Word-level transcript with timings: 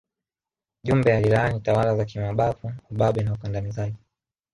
Jumbe 0.83 1.13
alilaani 1.15 1.59
tawala 1.59 1.95
za 1.95 2.05
kimabavu 2.05 2.71
ubabe 2.91 3.23
na 3.23 3.33
ukandamizaji 3.33 3.97